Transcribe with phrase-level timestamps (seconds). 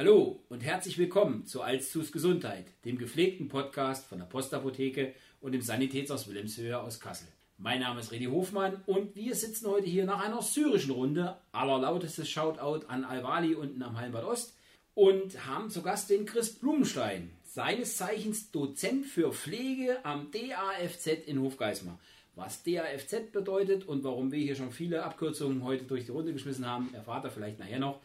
[0.00, 5.60] Hallo und herzlich willkommen zu Alszus Gesundheit, dem gepflegten Podcast von der Postapotheke und dem
[5.60, 7.28] Sanitätshaus Wilhelmshöhe aus Kassel.
[7.58, 12.30] Mein Name ist Redi Hofmann und wir sitzen heute hier nach einer syrischen Runde, allerlautestes
[12.30, 14.56] Shoutout an Alwali unten am Hallenbad Ost
[14.94, 21.42] und haben zu Gast den Chris Blumenstein, seines Zeichens Dozent für Pflege am DAFZ in
[21.42, 22.00] Hofgeismar.
[22.36, 26.64] Was DAFZ bedeutet und warum wir hier schon viele Abkürzungen heute durch die Runde geschmissen
[26.64, 28.00] haben, erfahrt ihr vielleicht nachher noch.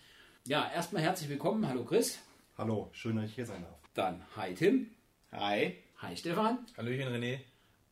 [0.48, 1.68] Ja, erstmal herzlich willkommen.
[1.68, 2.20] Hallo Chris.
[2.56, 3.80] Hallo, schön, dass ich hier sein darf.
[3.96, 4.92] Dann hi Tim.
[5.32, 5.74] Hi.
[5.98, 6.60] Hi Stefan.
[6.78, 7.40] Hallöchen René.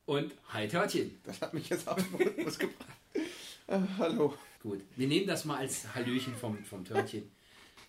[0.06, 1.18] Und hi Törtchen.
[1.24, 2.88] Das hat mich jetzt auf den Rhythmus gebracht.
[3.66, 4.34] Äh, hallo.
[4.62, 7.28] Gut, wir nehmen das mal als Hallöchen vom, vom Törtchen.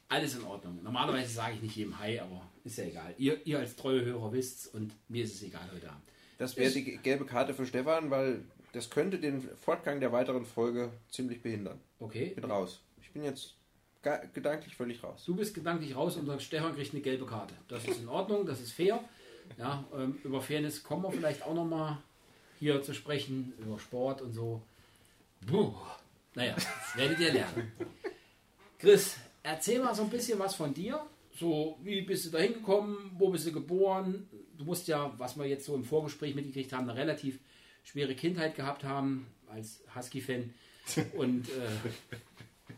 [0.10, 0.82] Alles in Ordnung.
[0.82, 3.14] Normalerweise sage ich nicht jedem Hi, aber ist ja egal.
[3.20, 6.10] Ihr, ihr als treue Hörer wisst's und mir ist es egal heute Abend.
[6.40, 8.44] Das wäre die gelbe Karte für Stefan, weil
[8.74, 11.80] das könnte den Fortgang der weiteren Folge ziemlich behindern.
[12.00, 12.82] Okay, Ich bin raus.
[13.00, 13.54] Ich bin jetzt
[14.34, 15.24] gedanklich völlig raus.
[15.26, 17.54] du bist gedanklich raus und Stefan kriegt eine gelbe Karte.
[17.68, 19.04] Das ist in Ordnung, das ist fair.
[19.58, 21.98] Ja, ähm, über Fairness kommen wir vielleicht auch nochmal
[22.60, 24.62] hier zu sprechen, über Sport und so.
[25.46, 25.74] Puh.
[26.34, 27.72] Naja, das werdet ihr lernen.
[28.80, 31.06] Chris, erzähl mal so ein bisschen was von dir.
[31.38, 33.12] So, wie bist du da hingekommen?
[33.18, 34.28] Wo bist du geboren?
[34.58, 37.40] Du musst ja, was wir jetzt so im Vorgespräch mitgekriegt haben, eine relativ
[37.84, 40.54] schwere Kindheit gehabt haben als Husky-Fan.
[41.18, 42.18] Und äh,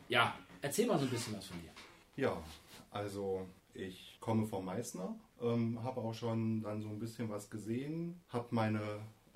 [0.09, 1.71] ja, erzähl mal so ein bisschen was von dir.
[2.17, 2.43] Ja,
[2.91, 8.19] also ich komme vom Meißner, ähm, habe auch schon dann so ein bisschen was gesehen,
[8.27, 8.53] habe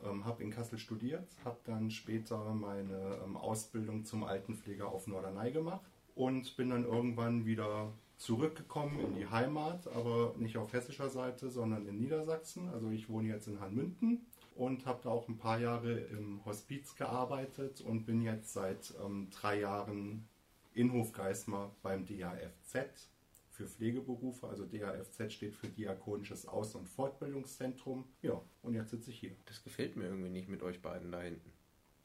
[0.04, 5.52] ähm, habe in Kassel studiert, habe dann später meine ähm, Ausbildung zum Altenpfleger auf Norderney
[5.52, 11.50] gemacht und bin dann irgendwann wieder zurückgekommen in die Heimat, aber nicht auf hessischer Seite,
[11.50, 12.68] sondern in Niedersachsen.
[12.70, 16.96] Also ich wohne jetzt in Hanmünden und habe da auch ein paar Jahre im Hospiz
[16.96, 20.28] gearbeitet und bin jetzt seit ähm, drei Jahren
[20.74, 23.10] in Hofgeismar beim DAFZ
[23.50, 24.48] für Pflegeberufe.
[24.48, 28.06] Also DAFZ steht für Diakonisches Aus- und Fortbildungszentrum.
[28.22, 29.36] Ja, und jetzt sitze ich hier.
[29.46, 31.52] Das gefällt mir irgendwie nicht mit euch beiden da hinten.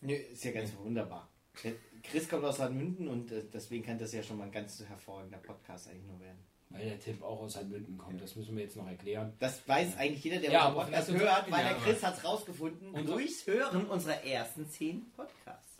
[0.02, 1.28] Nö, ist ja ganz wunderbar.
[1.64, 1.72] Der
[2.02, 5.38] Chris kommt aus Hanmünden und äh, deswegen kann das ja schon mal ein ganz hervorragender
[5.38, 6.38] Podcast eigentlich nur werden.
[6.68, 9.32] Weil der Tipp auch aus München kommt, das müssen wir jetzt noch erklären.
[9.38, 12.24] Das weiß eigentlich jeder, der Ja, unseren Podcast hört, weil ja, der Chris hat es
[12.24, 15.75] rausgefunden Unser- durchs Hören unserer ersten zehn Podcasts.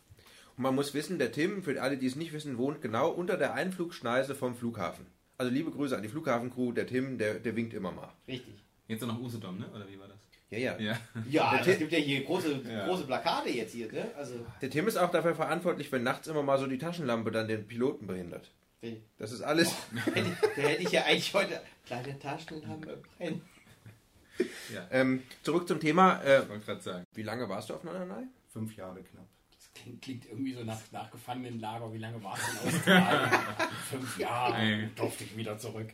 [0.57, 3.37] Und man muss wissen, der Tim, für alle, die es nicht wissen, wohnt genau unter
[3.37, 5.07] der Einflugschneise vom Flughafen.
[5.39, 8.09] Also liebe Grüße an die Flughafencrew, der Tim, der, der winkt immer mal.
[8.27, 8.55] Richtig.
[8.89, 9.69] Jetzt noch Usedom, ne?
[9.75, 10.17] Oder wie war das?
[10.49, 10.79] Ja, ja.
[10.79, 10.99] Ja.
[11.29, 12.87] Ja, Der es Tim- gibt ja hier große, Ja.
[12.87, 14.07] große Plakate jetzt hier, ne?
[14.17, 17.49] Also, Der Tim ist auch dafür verantwortlich, wenn nachts immer mal so die Taschenlampe dann
[17.49, 18.51] den Piloten behindert.
[19.19, 19.73] Das ist alles.
[20.15, 20.23] ich,
[20.57, 23.43] da hätte ich ja eigentlich heute kleine Taschenlampe brennen.
[24.73, 24.87] ja.
[24.93, 26.23] Ähm, zurück zum Thema.
[26.23, 27.05] Äh, Ich wollte gerade sagen.
[27.15, 28.27] wie lange warst du auf Norderney?
[28.53, 29.27] Fünf Jahre knapp.
[30.01, 31.93] Klingt, irgendwie so nach, nach Gefangenenlager.
[31.93, 33.31] Wie lange war es in Australien?
[33.91, 34.57] Fünf Jahre.
[34.57, 34.89] Ey.
[34.95, 35.93] Durfte ich wieder zurück.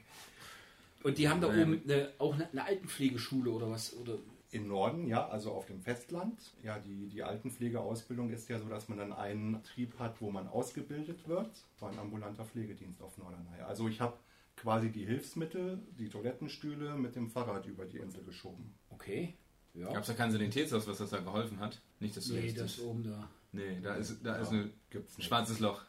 [1.03, 3.95] Und die haben da oben eine, auch eine, eine Altenpflegeschule oder was?
[3.97, 4.19] Oder
[4.53, 6.39] Im Norden, ja, also auf dem Festland.
[6.63, 10.47] Ja, die, die Altenpflegeausbildung ist ja so, dass man dann einen Trieb hat, wo man
[10.47, 11.51] ausgebildet wird.
[11.81, 13.61] War ein ambulanter Pflegedienst auf Norderney.
[13.67, 14.17] Also ich habe
[14.57, 18.75] quasi die Hilfsmittel, die Toilettenstühle mit dem Fahrrad über die Insel geschoben.
[18.91, 19.35] okay.
[19.75, 19.87] Ja.
[19.87, 21.81] Gab es da kein Sanitätshaus, was das da geholfen hat?
[21.99, 23.31] Nicht, dass du Nee, das oben da.
[23.53, 25.27] Nee, da ist, da ist Ja, ein gibt's nicht.
[25.27, 25.83] schwarzes Loch.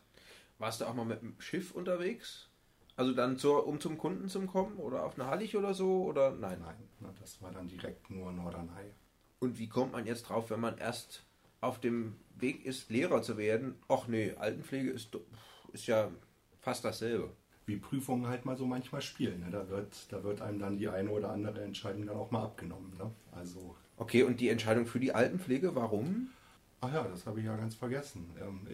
[0.60, 2.50] Warst du auch mal mit dem Schiff unterwegs?
[2.96, 4.78] Also dann zur, um zum Kunden zu kommen?
[4.78, 6.04] Oder auf eine Hallig oder so?
[6.04, 6.60] Oder nein?
[6.62, 8.92] Nein, na, das war dann direkt nur Norderney.
[9.40, 11.24] Und wie kommt man jetzt drauf, wenn man erst
[11.62, 13.76] auf dem Weg ist, Lehrer zu werden?
[13.88, 15.18] Ach nee, Altenpflege ist,
[15.72, 16.12] ist ja
[16.60, 17.32] fast dasselbe.
[17.66, 19.40] Wie Prüfungen halt mal so manchmal spielen.
[19.40, 19.50] Ne?
[19.50, 22.94] Da, wird, da wird einem dann die eine oder andere Entscheidung dann auch mal abgenommen.
[22.98, 23.10] Ne?
[23.32, 26.30] Also Okay, und die Entscheidung für die Altenpflege, warum?
[26.86, 28.30] Ach ja, das habe ich ja ganz vergessen.
[28.42, 28.68] Ähm,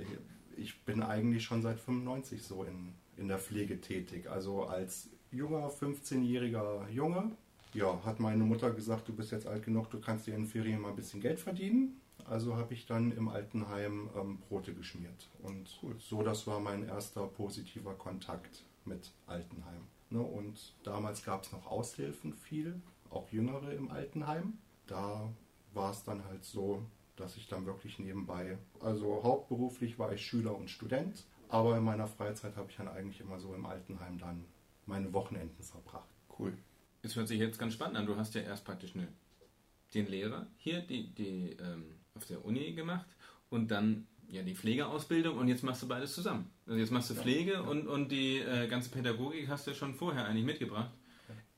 [0.57, 4.29] ich- bin eigentlich schon seit 95 so in, in der Pflege tätig.
[4.29, 7.31] Also als junger, 15-jähriger Junge,
[7.73, 10.81] ja, hat meine Mutter gesagt, du bist jetzt alt genug, du kannst dir in Ferien
[10.81, 12.01] mal ein bisschen Geld verdienen.
[12.25, 15.29] Also habe ich dann im Altenheim ähm, Brote geschmiert.
[15.43, 19.83] Und so, das war mein erster positiver Kontakt mit Altenheim.
[20.09, 20.19] Ne?
[20.19, 22.81] Und damals gab es noch Aushilfen viel,
[23.11, 24.57] auch Jüngere im Altenheim.
[24.87, 25.29] Da
[25.73, 26.83] war es dann halt so,
[27.19, 32.07] dass ich dann wirklich nebenbei, also hauptberuflich war ich Schüler und Student, aber in meiner
[32.07, 34.45] Freizeit habe ich dann eigentlich immer so im Altenheim dann
[34.85, 36.09] meine Wochenenden verbracht.
[36.37, 36.53] Cool.
[37.01, 38.05] Es hört sich jetzt ganz spannend an.
[38.05, 39.07] Du hast ja erst praktisch eine,
[39.93, 43.07] den Lehrer hier, die, die ähm, auf der Uni gemacht
[43.49, 46.49] und dann ja die Pflegeausbildung und jetzt machst du beides zusammen.
[46.67, 50.25] Also jetzt machst du Pflege und, und die äh, ganze Pädagogik hast du schon vorher
[50.25, 50.91] eigentlich mitgebracht.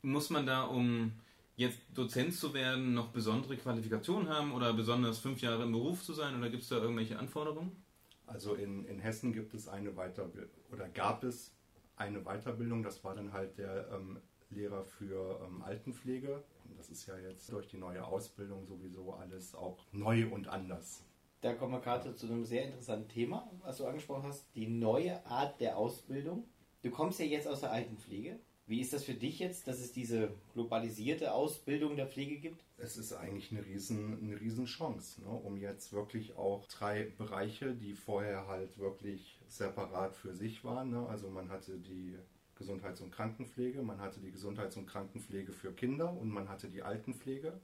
[0.01, 1.11] Muss man da, um
[1.55, 6.13] jetzt Dozent zu werden, noch besondere Qualifikationen haben oder besonders fünf Jahre im Beruf zu
[6.13, 7.83] sein oder gibt es da irgendwelche Anforderungen?
[8.25, 11.53] Also in, in Hessen gibt es eine Weiterbild oder gab es
[11.95, 14.19] eine Weiterbildung, das war dann halt der ähm,
[14.49, 16.43] Lehrer für ähm, Altenpflege.
[16.77, 21.05] Das ist ja jetzt durch die neue Ausbildung sowieso alles auch neu und anders.
[21.41, 25.25] Da kommen wir gerade zu einem sehr interessanten Thema, was du angesprochen hast, die neue
[25.25, 26.47] Art der Ausbildung.
[26.83, 28.39] Du kommst ja jetzt aus der Altenpflege.
[28.71, 32.63] Wie ist das für dich jetzt, dass es diese globalisierte Ausbildung der Pflege gibt?
[32.77, 37.75] Es ist eigentlich eine riesen, eine riesen Chance, ne, um jetzt wirklich auch drei Bereiche,
[37.75, 40.91] die vorher halt wirklich separat für sich waren.
[40.91, 42.15] Ne, also man hatte die
[42.55, 46.81] Gesundheits- und Krankenpflege, man hatte die Gesundheits- und Krankenpflege für Kinder und man hatte die
[46.81, 47.59] Altenpflege.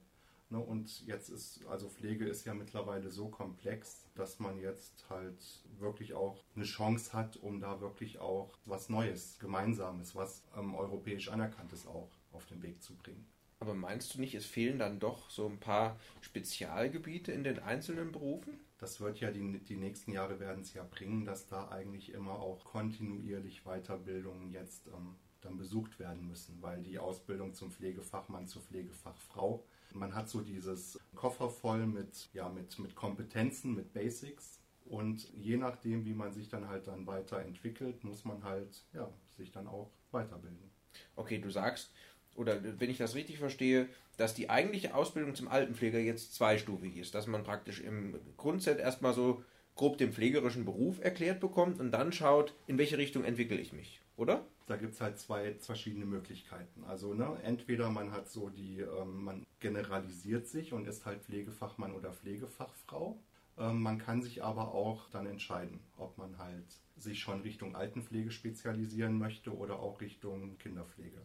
[0.50, 5.38] Ne, und jetzt ist, also Pflege ist ja mittlerweile so komplex, dass man jetzt halt
[5.78, 11.28] wirklich auch eine Chance hat, um da wirklich auch was Neues, Gemeinsames, was ähm, europäisch
[11.28, 13.26] anerkanntes auch auf den Weg zu bringen.
[13.60, 18.12] Aber meinst du nicht, es fehlen dann doch so ein paar Spezialgebiete in den einzelnen
[18.12, 18.58] Berufen?
[18.78, 22.38] Das wird ja die, die nächsten Jahre werden es ja bringen, dass da eigentlich immer
[22.38, 28.62] auch kontinuierlich Weiterbildungen jetzt ähm, dann besucht werden müssen, weil die Ausbildung zum Pflegefachmann, zur
[28.62, 34.60] Pflegefachfrau man hat so dieses Koffer voll mit, ja, mit, mit Kompetenzen, mit Basics.
[34.84, 39.52] Und je nachdem, wie man sich dann halt dann weiterentwickelt, muss man halt ja, sich
[39.52, 40.70] dann auch weiterbilden.
[41.14, 41.90] Okay, du sagst,
[42.34, 47.14] oder wenn ich das richtig verstehe, dass die eigentliche Ausbildung zum Altenpfleger jetzt zweistufig ist,
[47.14, 49.44] dass man praktisch im Grundsatz erstmal so
[49.78, 54.02] grob den pflegerischen Beruf erklärt bekommt und dann schaut, in welche Richtung entwickle ich mich,
[54.16, 54.44] oder?
[54.66, 56.84] Da gibt es halt zwei verschiedene Möglichkeiten.
[56.84, 61.94] Also ne, entweder man hat so die, ähm, man generalisiert sich und ist halt Pflegefachmann
[61.94, 63.18] oder Pflegefachfrau.
[63.56, 66.66] Ähm, man kann sich aber auch dann entscheiden, ob man halt
[66.96, 71.22] sich schon Richtung Altenpflege spezialisieren möchte oder auch Richtung Kinderpflege.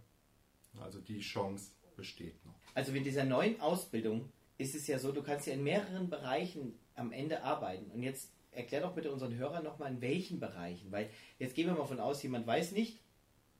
[0.79, 2.55] Also die Chance besteht noch.
[2.75, 4.29] Also mit dieser neuen Ausbildung
[4.59, 7.89] ist es ja so, du kannst ja in mehreren Bereichen am Ende arbeiten.
[7.91, 10.91] Und jetzt erklär doch bitte unseren Hörern nochmal, in welchen Bereichen.
[10.91, 11.09] Weil
[11.39, 12.99] jetzt gehen wir mal von aus, jemand weiß nicht,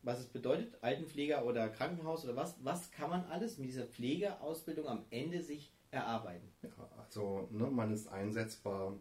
[0.04, 2.56] was es bedeutet, Altenpfleger oder Krankenhaus oder was.
[2.64, 6.50] Was kann man alles mit dieser Pflegeausbildung am Ende sich erarbeiten?
[6.62, 8.94] Ja, also ne, man ist einsetzbar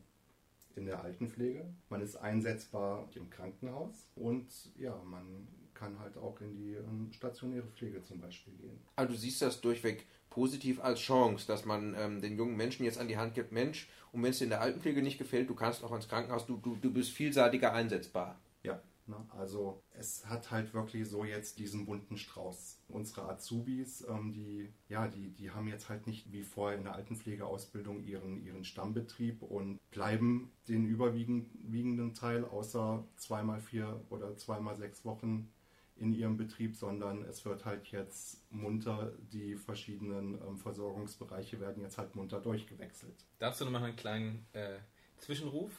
[0.76, 4.48] in der Altenpflege, man ist einsetzbar im Krankenhaus und
[4.78, 8.78] ja, man kann halt auch in die um, stationäre Pflege zum Beispiel gehen.
[8.96, 12.98] Also du siehst das durchweg positiv als Chance, dass man ähm, den jungen Menschen jetzt
[12.98, 15.54] an die Hand gibt, Mensch, und wenn es dir in der Altenpflege nicht gefällt, du
[15.54, 18.38] kannst auch ins Krankenhaus, du, du, du bist vielseitiger einsetzbar.
[18.62, 22.78] Ja, ne, also es hat halt wirklich so jetzt diesen bunten Strauß.
[22.88, 26.94] Unsere Azubis, ähm, die, ja, die, die haben jetzt halt nicht wie vorher in der
[26.94, 35.04] Altenpflegeausbildung ihren, ihren Stammbetrieb und bleiben den überwiegenden Teil außer zweimal vier oder zweimal sechs
[35.04, 35.50] Wochen
[35.96, 41.98] in ihrem Betrieb, sondern es wird halt jetzt munter, die verschiedenen ähm, Versorgungsbereiche werden jetzt
[41.98, 43.14] halt munter durchgewechselt.
[43.38, 44.78] Dazu nochmal einen kleinen äh,
[45.18, 45.70] Zwischenruf.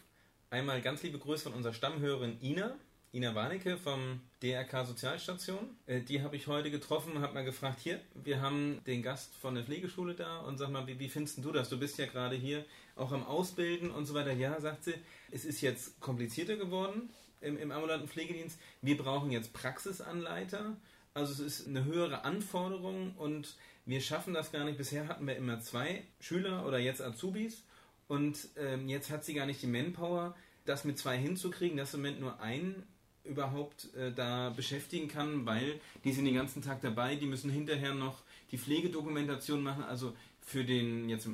[0.49, 2.75] Einmal ganz liebe Grüße von unserer Stammhörerin Ina.
[3.11, 5.77] Ina Warnecke vom DRK Sozialstation.
[5.85, 9.35] Äh, die habe ich heute getroffen und habe mal gefragt, hier, wir haben den Gast
[9.35, 11.69] von der Pflegeschule da und sag mal, wie, wie findest du das?
[11.69, 12.65] Du bist ja gerade hier
[12.95, 14.33] auch am Ausbilden und so weiter.
[14.33, 14.93] Ja, sagt sie,
[15.31, 17.09] es ist jetzt komplizierter geworden
[17.43, 18.59] im, im ambulanten Pflegedienst.
[18.81, 20.75] Wir brauchen jetzt Praxisanleiter.
[21.13, 23.55] Also es ist eine höhere Anforderung und
[23.85, 24.77] wir schaffen das gar nicht.
[24.77, 27.63] Bisher hatten wir immer zwei Schüler oder jetzt Azubis
[28.07, 30.35] und ähm, jetzt hat sie gar nicht die Manpower,
[30.65, 32.83] das mit zwei hinzukriegen, dass im Moment nur einen
[33.23, 37.93] überhaupt äh, da beschäftigen kann, weil die sind den ganzen Tag dabei, die müssen hinterher
[37.93, 38.21] noch
[38.51, 39.83] die Pflegedokumentation machen.
[39.83, 41.27] Also für den jetzt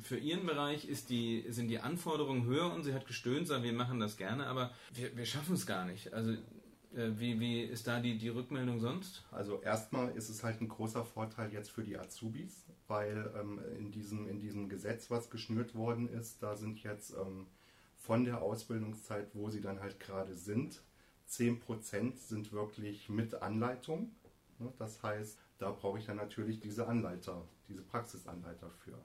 [0.00, 3.72] für ihren Bereich ist die, sind die Anforderungen höher und sie hat gestöhnt, sagen, wir
[3.72, 6.12] machen das gerne, aber wir, wir schaffen es gar nicht.
[6.12, 6.32] Also
[6.94, 9.24] äh, wie, wie ist da die, die Rückmeldung sonst?
[9.30, 13.90] Also erstmal ist es halt ein großer Vorteil jetzt für die Azubis, weil ähm, in,
[13.92, 17.46] diesem, in diesem Gesetz, was geschnürt worden ist, da sind jetzt ähm,
[17.96, 20.82] von der Ausbildungszeit, wo sie dann halt gerade sind,
[21.28, 24.12] 10% sind wirklich mit Anleitung.
[24.58, 24.72] Ne?
[24.78, 28.98] Das heißt, da brauche ich dann natürlich diese Anleiter, diese Praxisanleiter für.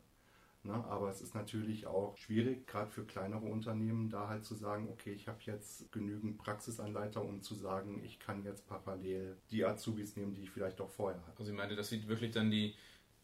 [0.65, 0.73] Ne?
[0.73, 5.11] Aber es ist natürlich auch schwierig, gerade für kleinere Unternehmen, da halt zu sagen, okay,
[5.11, 10.33] ich habe jetzt genügend Praxisanleiter, um zu sagen, ich kann jetzt parallel die Azubis nehmen,
[10.33, 11.39] die ich vielleicht auch vorher hatte.
[11.39, 12.75] Also ich meinte, dass sie wirklich dann die,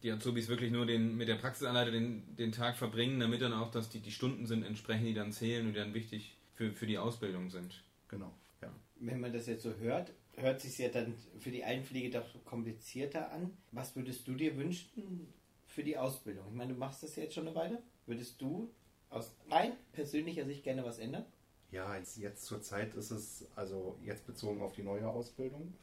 [0.03, 3.71] die Azubis wirklich nur den, mit der Praxisanleiter den, den Tag verbringen, damit dann auch,
[3.71, 6.87] dass die, die Stunden sind entsprechend, die dann zählen und die dann wichtig für, für
[6.87, 7.83] die Ausbildung sind.
[8.09, 8.69] Genau, ja.
[8.95, 13.31] Wenn man das jetzt so hört, hört sich ja dann für die Einpflege doch komplizierter
[13.31, 13.57] an.
[13.71, 15.33] Was würdest du dir wünschen
[15.69, 16.45] für die Ausbildung?
[16.49, 17.81] Ich meine, du machst das jetzt schon eine Weile.
[18.05, 18.69] Würdest du
[19.09, 21.25] aus rein persönlicher Sicht gerne was ändern?
[21.71, 25.73] Ja, jetzt, jetzt zur Zeit ist es, also jetzt bezogen auf die neue Ausbildung,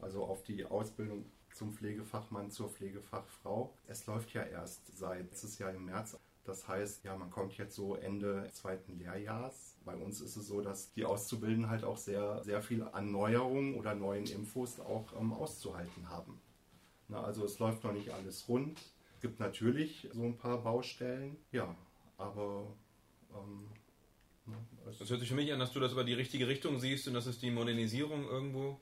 [0.00, 3.72] also auf die Ausbildung zum Pflegefachmann, zur Pflegefachfrau.
[3.86, 6.18] Es läuft ja erst seit letztes Jahr im März.
[6.44, 10.60] Das heißt, ja, man kommt jetzt so Ende zweiten Lehrjahrs bei uns ist es so,
[10.60, 15.32] dass die Auszubildenden halt auch sehr, sehr viel an Neuerungen oder neuen Infos auch ähm,
[15.32, 16.40] auszuhalten haben.
[17.08, 18.78] Na, also es läuft noch nicht alles rund.
[19.20, 21.76] Es gibt natürlich so ein paar Baustellen, ja,
[22.16, 22.74] aber
[23.34, 23.68] ähm,
[24.46, 27.06] na, das hört sich für mich an, dass du das über die richtige Richtung siehst
[27.06, 28.80] und dass es die Modernisierung irgendwo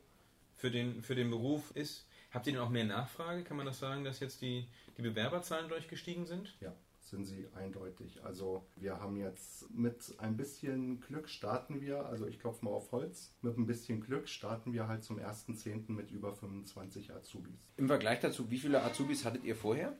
[0.54, 2.06] für den, für den Beruf ist.
[2.30, 3.42] Habt ihr denn auch mehr Nachfrage?
[3.42, 6.54] Kann man das sagen, dass jetzt die, die Bewerberzahlen durchgestiegen sind?
[6.60, 8.22] Ja, sind sie eindeutig.
[8.22, 12.92] Also wir haben jetzt mit ein bisschen Glück starten wir, also ich klopfe mal auf
[12.92, 15.90] Holz, mit ein bisschen Glück starten wir halt zum 1.10.
[15.90, 17.58] mit über 25 Azubis.
[17.76, 19.98] Im Vergleich dazu, wie viele Azubis hattet ihr vorher?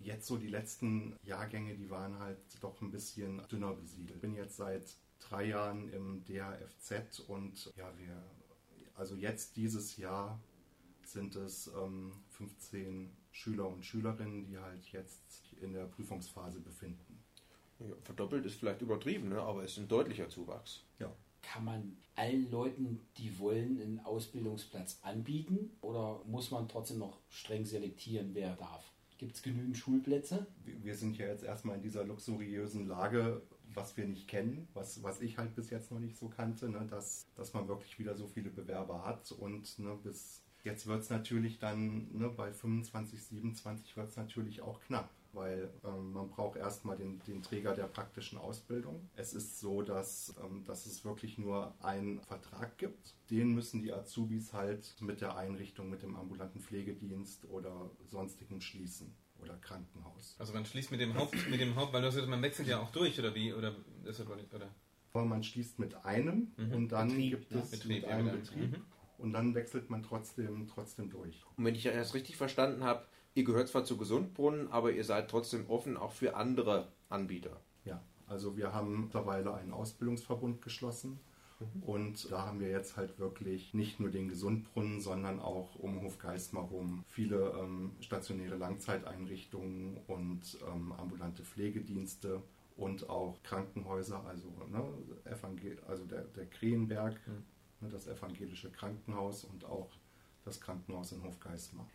[0.00, 4.16] Jetzt so die letzten Jahrgänge, die waren halt doch ein bisschen dünner besiedelt.
[4.16, 8.22] Ich bin jetzt seit drei Jahren im DHFZ und ja, wir,
[8.94, 10.40] also jetzt dieses Jahr
[11.04, 17.24] sind es ähm, 15 Schüler und Schülerinnen, die halt jetzt in der Prüfungsphase befinden.
[17.80, 19.40] Ja, verdoppelt ist vielleicht übertrieben, ne?
[19.40, 20.84] aber es ist ein deutlicher Zuwachs.
[20.98, 21.12] Ja.
[21.42, 27.64] Kann man allen Leuten, die wollen, einen Ausbildungsplatz anbieten oder muss man trotzdem noch streng
[27.64, 28.84] selektieren, wer darf?
[29.18, 30.46] Gibt es genügend Schulplätze?
[30.64, 33.42] Wir sind ja jetzt erstmal in dieser luxuriösen Lage,
[33.74, 36.86] was wir nicht kennen, was, was ich halt bis jetzt noch nicht so kannte, ne,
[36.88, 41.10] dass, dass man wirklich wieder so viele Bewerber hat und ne, bis jetzt wird es
[41.10, 46.56] natürlich dann ne, bei 25, 27 wird es natürlich auch knapp weil ähm, man braucht
[46.56, 49.08] erstmal den, den Träger der praktischen Ausbildung.
[49.14, 53.14] Es ist so, dass, ähm, dass es wirklich nur einen Vertrag gibt.
[53.30, 59.14] Den müssen die Azubis halt mit der Einrichtung, mit dem ambulanten Pflegedienst oder sonstigem schließen
[59.40, 60.34] oder Krankenhaus.
[60.38, 62.80] Also man schließt mit dem Haupt, mit dem Haupt, weil du sagst, man wechselt ja
[62.80, 63.76] auch durch oder wie oder
[64.52, 64.74] oder?
[65.12, 66.72] Aber man schließt mit einem mhm.
[66.74, 68.84] und dann Betrieb, gibt es Betrieb, mit einem ja, Betrieb mhm.
[69.18, 71.42] und dann wechselt man trotzdem trotzdem durch.
[71.56, 73.06] Und wenn ich das richtig verstanden habe,
[73.38, 77.60] Ihr gehört zwar zu Gesundbrunnen, aber ihr seid trotzdem offen auch für andere Anbieter.
[77.84, 81.20] Ja, also wir haben mittlerweile einen Ausbildungsverbund geschlossen.
[81.60, 81.82] Mhm.
[81.84, 86.64] Und da haben wir jetzt halt wirklich nicht nur den Gesundbrunnen, sondern auch um Hofgeismar
[86.64, 92.42] rum viele ähm, stationäre Langzeiteinrichtungen und ähm, ambulante Pflegedienste
[92.76, 94.82] und auch Krankenhäuser, also, ne,
[95.86, 97.44] also der, der Krähenberg, mhm.
[97.82, 99.90] ne, das evangelische Krankenhaus und auch
[100.44, 101.86] das Krankenhaus in Hofgeismar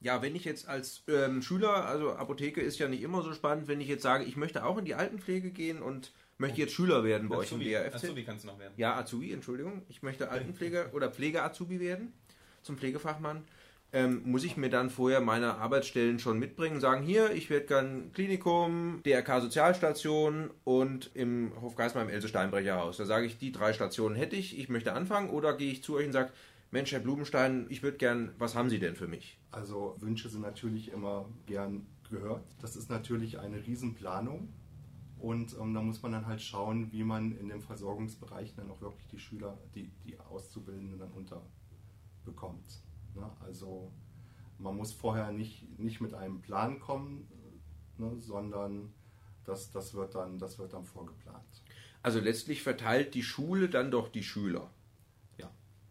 [0.00, 3.68] ja, wenn ich jetzt als ähm, Schüler, also Apotheke ist ja nicht immer so spannend,
[3.68, 7.04] wenn ich jetzt sage, ich möchte auch in die Altenpflege gehen und möchte jetzt Schüler
[7.04, 7.76] werden bei Azubi.
[7.76, 8.04] euch im DRFZ.
[8.04, 8.74] Azubi kannst du noch werden.
[8.76, 9.82] Ja, Azubi, Entschuldigung.
[9.88, 12.12] Ich möchte Altenpfleger oder Pflege-Azubi werden,
[12.62, 13.44] zum Pflegefachmann.
[13.92, 18.12] Ähm, muss ich mir dann vorher meine Arbeitsstellen schon mitbringen, sagen, hier, ich werde gern
[18.12, 22.96] Klinikum, DRK Sozialstation und im Hofgeismar im Else Steinbrecher Haus.
[22.96, 25.94] Da sage ich, die drei Stationen hätte ich, ich möchte anfangen oder gehe ich zu
[25.94, 26.30] euch und sage,
[26.76, 29.38] Mensch, Herr Blumenstein, ich würde gern, was haben Sie denn für mich?
[29.50, 32.44] Also Wünsche sind natürlich immer gern gehört.
[32.60, 34.52] Das ist natürlich eine Riesenplanung.
[35.18, 38.82] Und ähm, da muss man dann halt schauen, wie man in dem Versorgungsbereich dann auch
[38.82, 42.82] wirklich die Schüler, die, die Auszubildenden dann unterbekommt.
[43.14, 43.26] Ne?
[43.40, 43.90] Also
[44.58, 47.26] man muss vorher nicht, nicht mit einem Plan kommen,
[47.96, 48.18] ne?
[48.18, 48.92] sondern
[49.46, 51.62] das, das, wird dann, das wird dann vorgeplant.
[52.02, 54.70] Also letztlich verteilt die Schule dann doch die Schüler.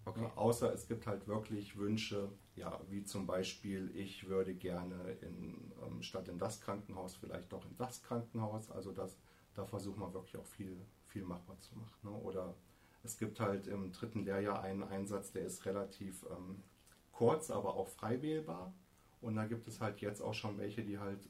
[0.05, 0.21] Okay.
[0.21, 5.71] Ja, außer es gibt halt wirklich Wünsche, ja, wie zum Beispiel, ich würde gerne in,
[5.83, 8.69] ähm, statt in das Krankenhaus vielleicht doch in das Krankenhaus.
[8.69, 9.17] Also das,
[9.55, 11.97] da versuchen wir wirklich auch viel, viel machbar zu machen.
[12.03, 12.11] Ne?
[12.11, 12.53] Oder
[13.03, 16.61] es gibt halt im dritten Lehrjahr einen Einsatz, der ist relativ ähm,
[17.11, 18.73] kurz, aber auch frei wählbar.
[19.21, 21.27] Und da gibt es halt jetzt auch schon welche, die halt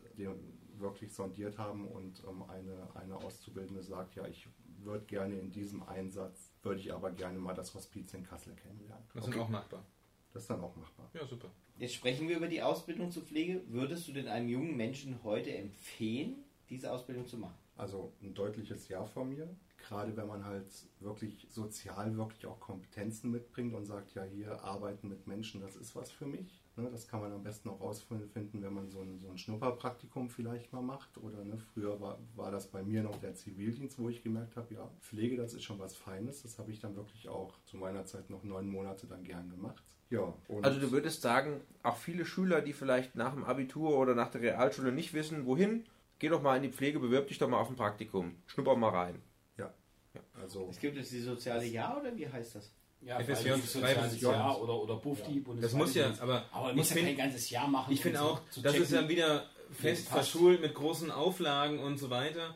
[0.80, 4.50] wirklich sondiert haben und ähm, eine, eine Auszubildende sagt, ja, ich
[4.86, 9.04] würde gerne in diesem Einsatz, würde ich aber gerne mal das Hospiz in Kassel kennenlernen.
[9.14, 9.36] Das okay.
[9.36, 9.86] ist auch machbar.
[10.34, 11.10] Das ist dann auch machbar.
[11.14, 11.50] Ja, super.
[11.78, 13.62] Jetzt sprechen wir über die Ausbildung zur Pflege.
[13.68, 17.58] Würdest du denn einem jungen Menschen heute empfehlen, diese Ausbildung zu machen?
[17.78, 19.50] Also ein deutliches Ja von mir.
[19.78, 20.68] Gerade wenn man halt
[21.00, 25.96] wirklich sozial wirklich auch Kompetenzen mitbringt und sagt, ja, hier arbeiten mit Menschen, das ist
[25.96, 26.65] was für mich.
[26.78, 30.30] Ne, das kann man am besten auch rausfinden, wenn man so ein, so ein Schnupperpraktikum
[30.30, 31.18] vielleicht mal macht.
[31.18, 34.74] Oder ne, früher war, war das bei mir noch der Zivildienst, wo ich gemerkt habe,
[34.74, 36.44] ja, Pflege, das ist schon was Feines.
[36.44, 39.84] Das habe ich dann wirklich auch zu meiner Zeit noch neun Monate dann gern gemacht.
[40.10, 44.30] Ja, also du würdest sagen, auch viele Schüler, die vielleicht nach dem Abitur oder nach
[44.30, 45.86] der Realschule nicht wissen, wohin,
[46.20, 48.90] geh doch mal in die Pflege, bewirb dich doch mal auf ein Praktikum, schnupper mal
[48.90, 49.22] rein.
[49.58, 49.74] Ja.
[50.14, 50.22] ja.
[50.42, 52.72] Also es gibt jetzt die soziale Jahr oder wie heißt das?
[53.02, 55.44] Ja, FSJ, soziales Jahr oder, oder Bufti.
[55.46, 55.54] Ja.
[55.62, 57.94] Das muss ja, aber, aber muss ja kein ganzes Jahr machen.
[57.94, 62.56] Ich finde auch, das ist dann wieder fest verschult mit großen Auflagen und so weiter.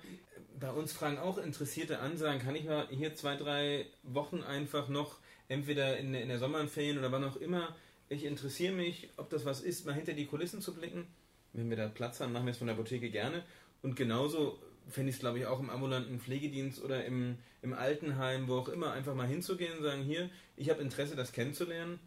[0.60, 5.18] Bei uns fragen auch interessierte Ansagen, kann ich mal hier zwei, drei Wochen einfach noch,
[5.48, 7.76] entweder in, in der Sommerferien oder wann auch immer,
[8.10, 11.08] ich interessiere mich, ob das was ist, mal hinter die Kulissen zu blicken.
[11.54, 13.44] Wenn wir da Platz haben, machen wir es von der Apotheke gerne.
[13.82, 18.48] Und genauso fände ich es, glaube ich, auch im ambulanten Pflegedienst oder im, im Altenheim,
[18.48, 22.00] wo auch immer, einfach mal hinzugehen und sagen, hier, ich habe Interesse, das kennenzulernen.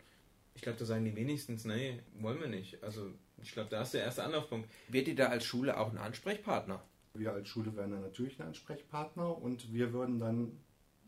[0.55, 2.83] Ich glaube, da sagen die wenigstens, nee, wollen wir nicht.
[2.83, 3.11] Also
[3.43, 4.69] ich glaube, da ist der erste Anlaufpunkt.
[4.89, 6.83] Wird ihr da als Schule auch ein Ansprechpartner?
[7.15, 10.59] Wir als Schule wären dann natürlich ein Ansprechpartner und wir würden dann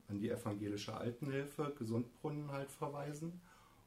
[0.09, 3.41] an die evangelische Altenhilfe Gesundbrunnen halt verweisen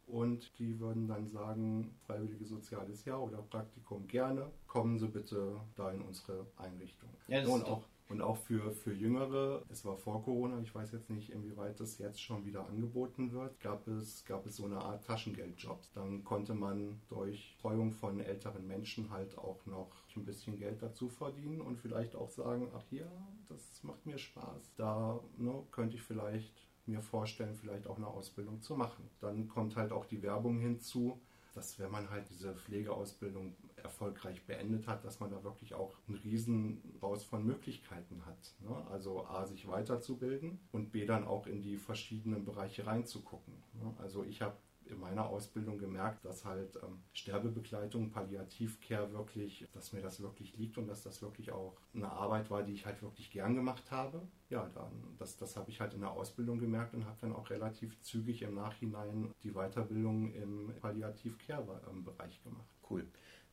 [0.08, 5.92] und die würden dann sagen, freiwillige soziales Jahr oder Praktikum gerne, kommen Sie bitte da
[5.92, 7.10] in unsere Einrichtung.
[7.28, 11.10] Ja, und auch und auch für, für Jüngere, es war vor Corona, ich weiß jetzt
[11.10, 15.06] nicht, inwieweit das jetzt schon wieder angeboten wird, gab es, gab es so eine Art
[15.06, 15.92] Taschengeldjobs.
[15.94, 21.10] Dann konnte man durch Treuung von älteren Menschen halt auch noch ein bisschen Geld dazu
[21.10, 23.12] verdienen und vielleicht auch sagen, ach ja,
[23.50, 24.74] das macht mir Spaß.
[24.78, 29.10] Da ne, könnte ich vielleicht mir vorstellen, vielleicht auch eine Ausbildung zu machen.
[29.20, 31.20] Dann kommt halt auch die Werbung hinzu,
[31.54, 36.18] dass wenn man halt diese Pflegeausbildung erfolgreich beendet hat, dass man da wirklich auch einen
[36.18, 38.56] riesen Raus von Möglichkeiten hat.
[38.60, 38.86] Ne?
[38.92, 43.56] Also A, sich weiterzubilden und B, dann auch in die verschiedenen Bereiche reinzugucken.
[43.74, 43.94] Ne?
[43.98, 44.56] Also ich habe
[44.90, 50.78] in meiner Ausbildung gemerkt, dass halt ähm, Sterbebegleitung, Palliativcare wirklich, dass mir das wirklich liegt
[50.78, 54.22] und dass das wirklich auch eine Arbeit war, die ich halt wirklich gern gemacht habe.
[54.50, 57.50] Ja, dann, das, das habe ich halt in der Ausbildung gemerkt und habe dann auch
[57.50, 62.68] relativ zügig im Nachhinein die Weiterbildung im Palliativcare-Bereich gemacht.
[62.90, 63.06] Cool.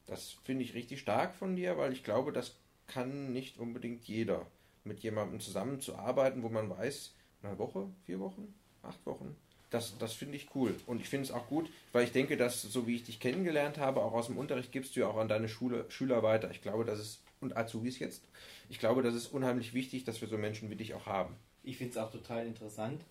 [0.07, 4.47] Das finde ich richtig stark von dir, weil ich glaube, das kann nicht unbedingt jeder.
[4.85, 9.35] Mit jemandem zusammenzuarbeiten, wo man weiß, eine Woche, vier Wochen, acht Wochen,
[9.71, 10.75] das, das finde ich cool.
[10.87, 13.79] Und ich finde es auch gut, weil ich denke, dass, so wie ich dich kennengelernt
[13.79, 16.51] habe, auch aus dem Unterricht gibst du ja auch an deine Schule, Schüler weiter.
[16.51, 18.23] Ich glaube, das ist, und Azubis jetzt,
[18.69, 21.35] ich glaube, das ist unheimlich wichtig, dass wir so Menschen wie dich auch haben.
[21.63, 23.03] Ich finde es auch total interessant.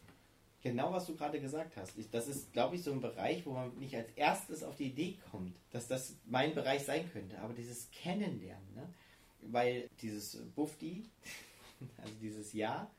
[0.61, 1.97] Genau, was du gerade gesagt hast.
[1.97, 4.85] Ich, das ist, glaube ich, so ein Bereich, wo man nicht als erstes auf die
[4.85, 7.37] Idee kommt, dass das mein Bereich sein könnte.
[7.39, 8.87] Aber dieses Kennenlernen, ne?
[9.41, 11.03] weil dieses Bufti,
[12.01, 12.89] also dieses Jahr,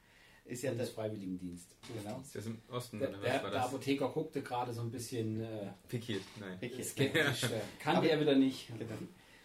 [0.44, 1.74] ist ja das Freiwilligendienst.
[2.02, 2.20] Genau.
[2.20, 3.62] Ist das im Osten Der, oder der, der?
[3.64, 5.46] Apotheker guckte gerade so ein bisschen äh,
[5.88, 6.58] Pikiert, nein.
[6.82, 7.44] skeptisch.
[7.44, 8.68] Äh, kannte Aber- er wieder nicht.
[8.68, 8.84] Genau.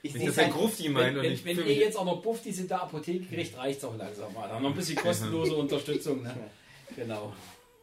[0.02, 2.06] Ich Wenn seh's das ein Grufti Wenn, meint und wenn, nicht wenn ihr jetzt auch
[2.06, 4.48] noch Buffdies in der Apotheke kriegt, reicht es auch langsam mal.
[4.48, 6.24] Dann noch ein bisschen kostenlose Unterstützung.
[6.24, 6.34] Ne?
[6.96, 7.34] Genau.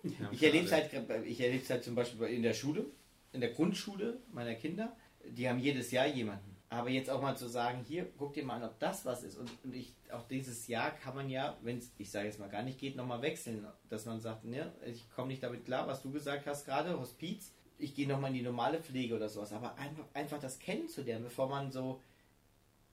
[0.03, 0.91] Ja, Ich erlebe es halt,
[1.27, 2.87] ich erlebe es halt zum Beispiel in der Schule,
[3.33, 4.97] in der Grundschule meiner Kinder.
[5.29, 6.56] Die haben jedes Jahr jemanden.
[6.77, 9.39] Aber jetzt auch mal zu sagen, hier, guck dir mal an, ob das was ist.
[9.39, 12.51] Und, und ich, auch dieses Jahr kann man ja, wenn es, ich sage jetzt mal
[12.51, 13.67] gar nicht geht, nochmal wechseln.
[13.89, 17.55] Dass man sagt, ne, ich komme nicht damit klar, was du gesagt hast gerade, Hospiz.
[17.79, 19.53] Ich gehe nochmal in die normale Pflege oder sowas.
[19.53, 22.03] Aber einfach, einfach das kennenzulernen, bevor man so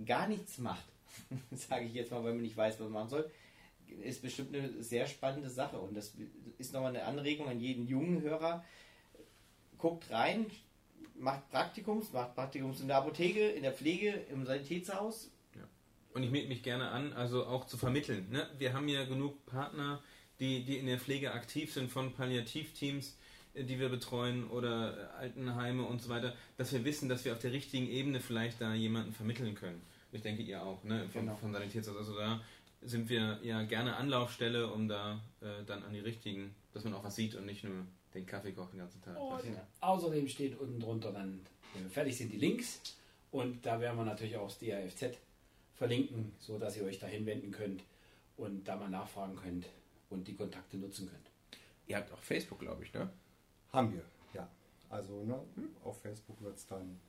[0.05, 0.85] gar nichts macht,
[1.51, 3.31] sage ich jetzt mal, weil man nicht weiß, was man machen soll,
[4.01, 5.77] ist bestimmt eine sehr spannende Sache.
[5.77, 6.13] Und das
[6.57, 8.63] ist nochmal eine Anregung an jeden jungen Hörer.
[9.77, 10.45] Guckt rein,
[11.15, 15.29] macht Praktikums, macht Praktikums in der Apotheke, in der Pflege, im Sanitätshaus.
[16.13, 18.27] Und ich melde mich gerne an, also auch zu vermitteln.
[18.29, 18.47] Ne?
[18.59, 19.99] Wir haben ja genug Partner,
[20.39, 23.17] die, die in der Pflege aktiv sind, von Palliativteams,
[23.55, 27.39] äh, die wir betreuen oder Altenheime und so weiter, dass wir wissen, dass wir auf
[27.39, 29.81] der richtigen Ebene vielleicht da jemanden vermitteln können.
[30.11, 31.09] Ich denke, ihr auch, ne?
[31.09, 31.35] Von, Genau.
[31.37, 31.97] von Sanitätshaus.
[31.97, 32.39] Also da
[32.83, 37.03] sind wir ja gerne Anlaufstelle, um da äh, dann an die richtigen, dass man auch
[37.03, 39.19] was sieht und nicht nur den Kaffee kocht den ganzen Tag.
[39.19, 39.67] Und Ja.
[39.81, 41.39] außerdem steht unten drunter dann,
[41.73, 42.81] wenn wir fertig sind, die Links.
[43.31, 45.17] Und da werden wir natürlich auch das DAFZ
[45.75, 47.81] verlinken, so dass ihr euch da hinwenden könnt
[48.37, 49.65] und da mal nachfragen könnt
[50.09, 51.27] und die Kontakte nutzen könnt.
[51.87, 53.09] Ihr habt auch Facebook, glaube ich, ne?
[53.71, 54.47] Haben wir, ja.
[54.89, 55.39] Also ne,
[55.83, 56.99] auf Facebook wird es dann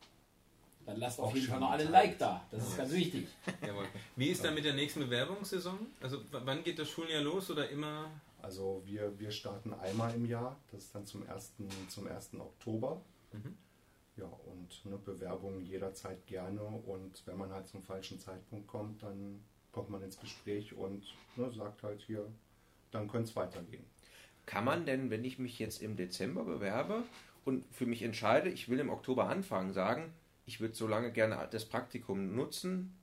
[0.86, 1.84] Dann lasst Auch auf jeden Fall noch alle.
[1.84, 2.46] Like da.
[2.50, 3.26] Das ist ganz wichtig.
[3.66, 3.86] Jawohl.
[4.16, 5.78] Wie ist dann mit der nächsten Bewerbungssaison?
[6.02, 8.10] Also wann geht das Schuljahr los oder immer?
[8.44, 11.54] Also wir, wir starten einmal im Jahr, das ist dann zum 1.
[11.88, 12.34] Zum 1.
[12.34, 13.00] Oktober.
[13.32, 13.56] Mhm.
[14.16, 19.42] Ja, und eine Bewerbung jederzeit gerne und wenn man halt zum falschen Zeitpunkt kommt, dann
[19.72, 21.04] kommt man ins Gespräch und
[21.36, 22.30] ne, sagt halt hier,
[22.90, 23.84] dann könnte es weitergehen.
[24.44, 27.02] Kann man denn, wenn ich mich jetzt im Dezember bewerbe
[27.46, 30.12] und für mich entscheide, ich will im Oktober anfangen, sagen,
[30.44, 32.94] ich würde so lange gerne das Praktikum nutzen,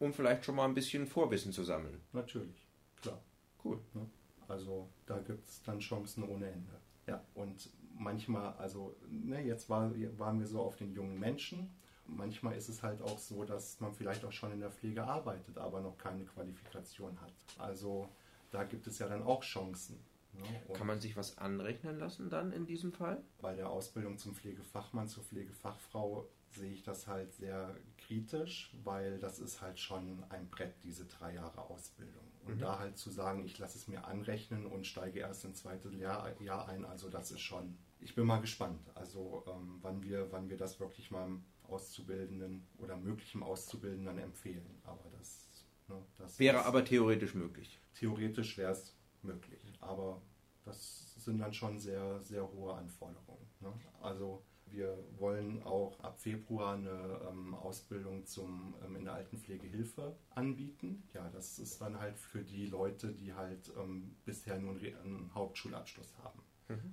[0.00, 2.00] um vielleicht schon mal ein bisschen Vorwissen zu sammeln?
[2.12, 2.66] Natürlich,
[3.00, 3.22] klar.
[3.64, 3.78] Cool.
[3.94, 4.06] Ne?
[4.50, 6.72] Also da gibt es dann Chancen ohne Ende.
[7.06, 11.70] Ja, und manchmal, also ne, jetzt war, waren wir so auf den jungen Menschen.
[12.06, 15.58] Manchmal ist es halt auch so, dass man vielleicht auch schon in der Pflege arbeitet,
[15.58, 17.32] aber noch keine Qualifikation hat.
[17.58, 18.08] Also
[18.50, 20.00] da gibt es ja dann auch Chancen.
[20.32, 20.74] Ne?
[20.74, 23.22] Kann man sich was anrechnen lassen dann in diesem Fall?
[23.40, 29.38] bei der Ausbildung zum Pflegefachmann, zur Pflegefachfrau sehe ich das halt sehr kritisch, weil das
[29.38, 32.29] ist halt schon ein Brett, diese drei Jahre Ausbildung.
[32.44, 32.60] Und Mhm.
[32.60, 36.40] da halt zu sagen, ich lasse es mir anrechnen und steige erst ins zweite Jahr,
[36.40, 40.48] Jahr ein, also das ist schon, ich bin mal gespannt, also ähm, wann, wir, wann
[40.48, 41.28] wir das wirklich mal
[41.68, 44.80] Auszubildenden oder möglichem Auszubildenden empfehlen.
[44.84, 45.46] Aber das
[45.88, 45.96] Ne?
[46.18, 47.80] Das Wäre ist- aber theoretisch möglich.
[47.94, 50.22] theoretisch wäre es möglich, aber
[50.64, 53.44] das sind dann schon sehr, sehr hohe Anforderungen.
[53.58, 53.72] Ne?
[54.00, 54.40] Also
[54.72, 61.02] wir wollen auch ab Februar eine ähm, Ausbildung zum, ähm, in der Altenpflege Hilfe anbieten.
[61.14, 66.16] Ja, das ist dann halt für die Leute, die halt ähm, bisher nur einen, Hauptschulabschluss
[66.18, 66.40] haben.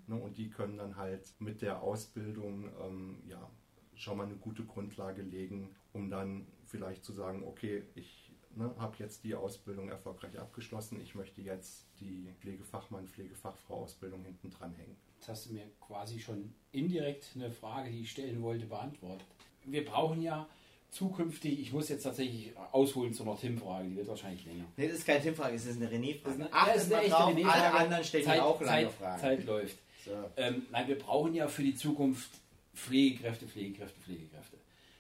[0.08, 0.16] Ne?
[0.16, 3.50] Und die können dann halt mit der Ausbildung ähm, ja,
[3.96, 8.98] schon mal eine gute Grundlage legen, um dann vielleicht zu sagen, okay, ich ne, habe
[8.98, 14.98] jetzt die Ausbildung erfolgreich abgeschlossen, ich möchte jetzt die Pflegefachmann, Pflegefachfrau-Ausbildung hinten dran hängen.
[15.18, 19.26] Jetzt hast du mir quasi schon indirekt eine Frage, die ich stellen wollte, beantwortet.
[19.66, 20.48] Wir brauchen ja
[20.92, 24.64] zukünftig, ich muss jetzt tatsächlich ausholen zu einer Tim-Frage, die wird wahrscheinlich länger.
[24.78, 26.40] Nee, das ist keine Tim-Frage, es ist eine René-Frage.
[26.40, 27.52] Ja, Achtet ist eine mal echte drauf, René-Frage.
[27.64, 29.22] alle anderen stellen Zeit, auch lange Zeit, Fragen.
[29.22, 29.78] Zeit läuft.
[30.06, 30.12] So.
[30.38, 32.30] Ähm, nein, wir brauchen ja für die Zukunft
[32.74, 34.58] Pflegekräfte, Pflegekräfte, Pflegekräfte.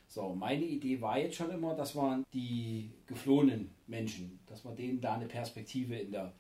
[0.10, 5.00] So, meine Idee war jetzt schon immer, dass man die geflohenen Menschen, dass man denen
[5.00, 6.34] da eine Perspektive in der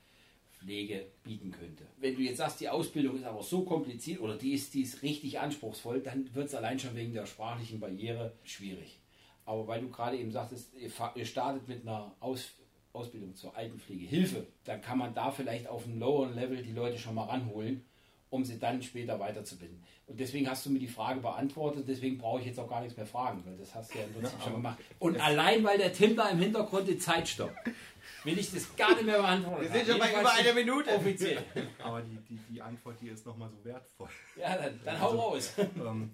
[0.60, 1.86] Pflege bieten könnte.
[1.98, 5.04] Wenn du jetzt sagst, die Ausbildung ist aber so kompliziert oder die ist, die ist
[5.04, 9.00] richtig anspruchsvoll, dann wird es allein schon wegen der sprachlichen Barriere schwierig.
[9.46, 12.50] Aber weil du gerade eben sagtest, ihr startet mit einer Aus,
[12.91, 17.15] Ausbildung zur Altenpflegehilfe, dann kann man da vielleicht auf einem lower Level die Leute schon
[17.15, 17.86] mal ranholen,
[18.30, 19.82] um sie dann später weiterzubilden.
[20.08, 22.98] Und deswegen hast du mir die Frage beantwortet, deswegen brauche ich jetzt auch gar nichts
[22.98, 24.80] mehr fragen, weil das hast du ja im Prinzip schon gemacht.
[25.00, 27.56] Und allein weil der Tim da im Hintergrund die Zeit stoppt,
[28.24, 29.62] will ich das gar nicht mehr beantworten.
[29.62, 30.89] Wir sind schon bei über einer Minute.
[30.91, 31.43] Offiziell.
[31.84, 34.10] Aber die, die, die Antwort hier ist nochmal so wertvoll.
[34.36, 35.54] Ja, dann, dann hau raus.
[35.58, 36.12] ähm,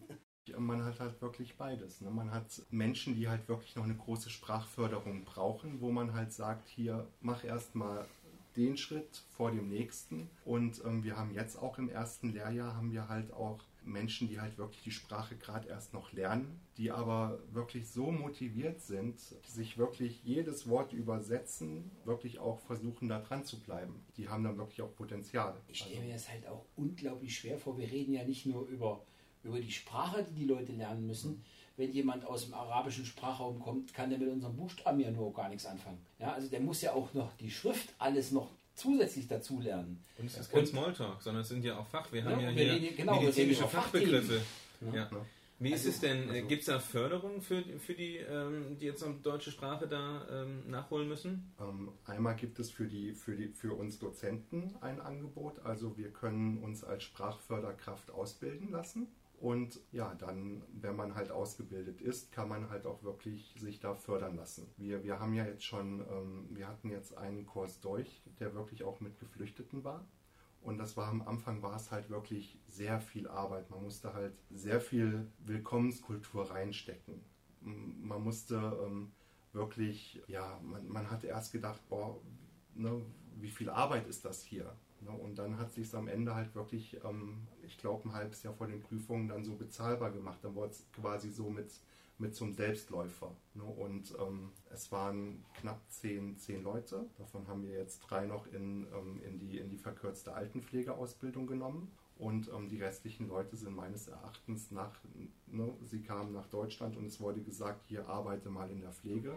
[0.58, 2.02] man hat halt wirklich beides.
[2.02, 2.10] Ne?
[2.10, 6.68] Man hat Menschen, die halt wirklich noch eine große Sprachförderung brauchen, wo man halt sagt,
[6.68, 8.06] hier, mach erstmal
[8.56, 10.30] den Schritt vor dem nächsten.
[10.46, 14.40] Und ähm, wir haben jetzt auch im ersten Lehrjahr haben wir halt auch Menschen, die
[14.40, 19.78] halt wirklich die Sprache gerade erst noch lernen, die aber wirklich so motiviert sind, sich
[19.78, 24.04] wirklich jedes Wort übersetzen, wirklich auch versuchen, da dran zu bleiben.
[24.18, 25.60] Die haben dann wirklich auch Potenzial.
[25.68, 27.78] Ich stelle mir das halt auch unglaublich schwer vor.
[27.78, 29.06] Wir reden ja nicht nur über,
[29.44, 31.44] über die Sprache, die die Leute lernen müssen.
[31.76, 35.50] Wenn jemand aus dem arabischen Sprachraum kommt, kann der mit unseren Buchstaben ja nur gar
[35.50, 35.98] nichts anfangen.
[36.20, 40.04] Ja, also der muss ja auch noch die Schrift alles noch zusätzlich dazu lernen.
[40.20, 42.12] Und es ist kein Smalltalk, sondern es sind ja auch Fach.
[42.12, 44.40] Wir Ja, haben ja wir hier reden- genau, medizinische Fachbegriffe.
[44.82, 44.94] Fachthemen.
[44.96, 45.10] Ja.
[45.12, 45.26] Ja.
[45.60, 46.30] Wie ist Also- es denn?
[46.30, 50.28] also- Gibt es da Förderung für, für die, ähm, die jetzt noch deutsche Sprache da
[50.44, 51.54] ähm, nachholen müssen?
[51.60, 55.60] Ähm, einmal gibt es für, die, für, die, für uns Dozenten ein Angebot.
[55.64, 59.08] Also wir können uns als Sprachförderkraft ausbilden lassen.
[59.44, 63.94] Und ja, dann, wenn man halt ausgebildet ist, kann man halt auch wirklich sich da
[63.94, 64.70] fördern lassen.
[64.78, 68.86] Wir, wir haben ja jetzt schon, ähm, wir hatten jetzt einen Kurs durch, der wirklich
[68.86, 70.08] auch mit Geflüchteten war.
[70.62, 73.70] Und das war am Anfang war es halt wirklich sehr viel Arbeit.
[73.70, 77.20] Man musste halt sehr viel Willkommenskultur reinstecken.
[77.60, 79.12] Man musste ähm,
[79.52, 82.18] wirklich, ja, man, man hatte erst gedacht, boah,
[82.76, 83.02] ne,
[83.42, 84.74] wie viel Arbeit ist das hier?
[85.04, 88.54] Ne, und dann hat sich am Ende halt wirklich, ähm, ich glaube, ein halbes Jahr
[88.54, 90.40] vor den Prüfungen dann so bezahlbar gemacht.
[90.44, 91.72] Dann wurde es quasi so mit,
[92.18, 93.36] mit zum Selbstläufer.
[93.54, 93.64] Ne?
[93.64, 97.10] Und ähm, es waren knapp zehn, zehn Leute.
[97.18, 101.92] Davon haben wir jetzt drei noch in, ähm, in, die, in die verkürzte Altenpflegeausbildung genommen.
[102.18, 105.02] Und ähm, die restlichen Leute sind meines Erachtens nach,
[105.48, 109.36] ne, sie kamen nach Deutschland und es wurde gesagt, hier arbeite mal in der Pflege.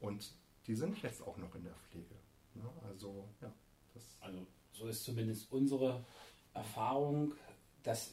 [0.00, 0.34] Und
[0.66, 2.14] die sind jetzt auch noch in der Pflege.
[2.54, 2.70] Ne?
[2.86, 3.52] Also, ja,
[3.94, 4.46] das Also
[4.80, 6.04] so ist zumindest unsere
[6.54, 7.34] Erfahrung,
[7.82, 8.12] dass äh,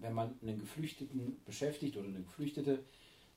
[0.00, 2.84] wenn man einen Geflüchteten beschäftigt oder eine Geflüchtete,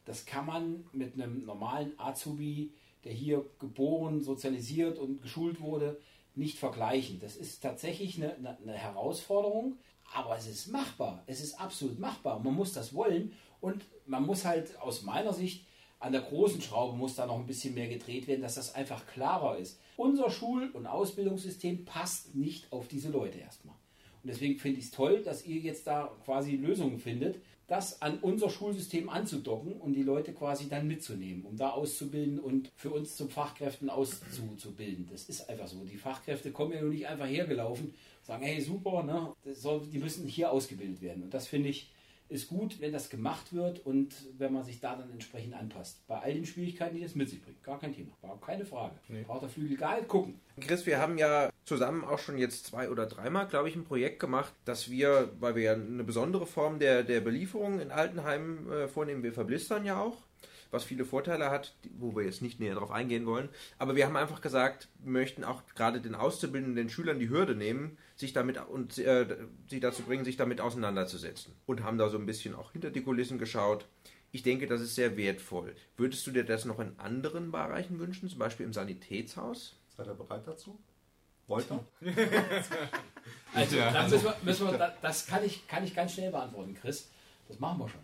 [0.06, 6.00] das kann man mit einem normalen Azubi, der hier geboren, sozialisiert und geschult wurde,
[6.36, 7.20] nicht vergleichen.
[7.20, 9.78] Das ist tatsächlich eine, eine, eine Herausforderung,
[10.14, 11.24] aber es ist machbar.
[11.28, 12.40] Es ist absolut machbar.
[12.40, 15.68] Man muss das wollen und man muss halt aus meiner Sicht
[16.04, 19.08] an der großen Schraube muss da noch ein bisschen mehr gedreht werden, dass das einfach
[19.08, 19.80] klarer ist.
[19.96, 23.76] Unser Schul- und Ausbildungssystem passt nicht auf diese Leute erstmal.
[24.22, 28.20] Und deswegen finde ich es toll, dass ihr jetzt da quasi Lösungen findet, das an
[28.20, 33.16] unser Schulsystem anzudocken und die Leute quasi dann mitzunehmen, um da auszubilden und für uns
[33.16, 35.08] zum Fachkräften auszubilden.
[35.10, 35.86] Das ist einfach so.
[35.86, 39.34] Die Fachkräfte kommen ja nur nicht einfach hergelaufen, sagen, hey super, ne?
[39.46, 41.24] Die müssen hier ausgebildet werden.
[41.24, 41.93] Und das finde ich
[42.34, 46.06] ist gut, wenn das gemacht wird und wenn man sich da dann entsprechend anpasst.
[46.08, 47.64] Bei all den Schwierigkeiten, die das mit sich bringt.
[47.64, 48.12] Gar kein Thema.
[48.22, 48.96] War keine Frage.
[49.26, 50.40] Braucht der Flügel nicht gucken.
[50.60, 54.20] Chris, wir haben ja zusammen auch schon jetzt zwei oder dreimal, glaube ich, ein Projekt
[54.20, 58.88] gemacht, dass wir, weil wir ja eine besondere Form der, der Belieferung in Altenheimen äh,
[58.88, 60.18] vornehmen, wir verblistern ja auch,
[60.72, 63.50] was viele Vorteile hat, wo wir jetzt nicht näher darauf eingehen wollen.
[63.78, 67.98] Aber wir haben einfach gesagt, wir möchten auch gerade den auszubildenden Schülern die Hürde nehmen,
[68.24, 69.38] sich damit und äh,
[69.70, 71.54] sie dazu bringen, sich damit auseinanderzusetzen.
[71.66, 73.86] Und haben da so ein bisschen auch hinter die Kulissen geschaut.
[74.32, 75.76] Ich denke, das ist sehr wertvoll.
[75.98, 79.76] Würdest du dir das noch in anderen Bereichen wünschen, zum Beispiel im Sanitätshaus?
[79.96, 80.80] Seid ihr bereit dazu?
[81.48, 81.86] Wollt ihr?
[83.54, 86.32] Also, Ja, also- müssen wir, müssen wir, da- das kann ich, kann ich ganz schnell
[86.32, 87.10] beantworten, Chris.
[87.48, 88.02] Das machen wir schon.